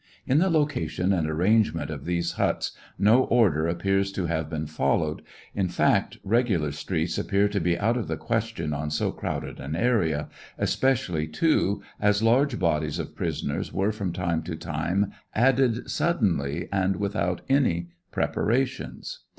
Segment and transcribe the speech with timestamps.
[0.25, 5.21] In the location and arrangement of these huts no order appears to have been followed;
[5.53, 9.75] in fact, regular streets appear to be out of the question on so crowded an
[9.75, 10.27] area;
[10.57, 16.67] especially, too, as large bodies of prisoners were from time to time added sud denly
[16.71, 19.19] and without any preparations.